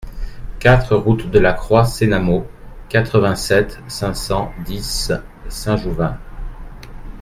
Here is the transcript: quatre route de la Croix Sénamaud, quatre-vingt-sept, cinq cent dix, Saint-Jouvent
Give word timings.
quatre 0.57 0.95
route 0.95 1.29
de 1.29 1.37
la 1.37 1.53
Croix 1.53 1.85
Sénamaud, 1.85 2.47
quatre-vingt-sept, 2.89 3.79
cinq 3.87 4.15
cent 4.15 4.49
dix, 4.65 5.13
Saint-Jouvent 5.47 6.15